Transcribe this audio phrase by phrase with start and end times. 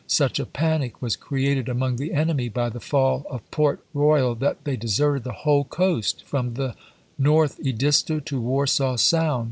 [0.07, 4.63] Such a panic was created among the enemy by the fall of Port Royal that
[4.63, 6.73] they deserted the whole coast from the
[7.19, 9.39] North Edisto to Warsaw Sound.